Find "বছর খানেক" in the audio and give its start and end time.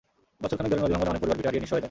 0.43-0.71